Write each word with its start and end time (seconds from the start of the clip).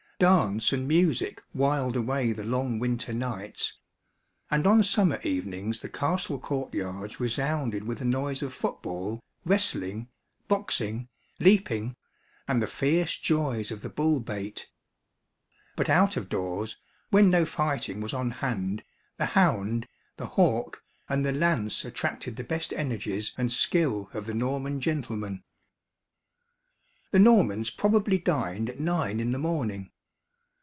Dance 0.21 0.71
and 0.71 0.87
music 0.87 1.41
whiled 1.51 1.95
away 1.95 2.31
the 2.31 2.43
long 2.43 2.77
winter 2.77 3.11
nights; 3.11 3.79
and 4.51 4.67
on 4.67 4.83
summer 4.83 5.19
evenings 5.23 5.79
the 5.79 5.89
castle 5.89 6.37
courtyards 6.39 7.19
resounded 7.19 7.85
with 7.85 7.97
the 7.97 8.05
noise 8.05 8.43
of 8.43 8.53
football, 8.53 9.23
wrestling, 9.47 10.09
boxing, 10.47 11.09
leaping, 11.39 11.95
and 12.47 12.61
the 12.61 12.67
fierce 12.67 13.17
joys 13.17 13.71
of 13.71 13.81
the 13.81 13.89
bull 13.89 14.19
bait. 14.19 14.69
But 15.75 15.89
out 15.89 16.15
of 16.17 16.29
doors, 16.29 16.77
when 17.09 17.31
no 17.31 17.43
fighting 17.43 17.99
was 17.99 18.13
on 18.13 18.29
hand, 18.29 18.83
the 19.17 19.25
hound, 19.25 19.87
the 20.17 20.27
hawk, 20.27 20.83
and 21.09 21.25
the 21.25 21.31
lance 21.31 21.83
attracted 21.83 22.35
the 22.35 22.43
best 22.43 22.71
energies 22.73 23.33
and 23.39 23.51
skill 23.51 24.07
of 24.13 24.27
the 24.27 24.35
Norman 24.35 24.81
gentleman. 24.81 25.43
The 27.09 27.17
Normans 27.17 27.71
probably 27.71 28.19
dined 28.19 28.69
at 28.69 28.79
nine 28.79 29.19
in 29.19 29.31
the 29.31 29.39
morning. 29.39 29.89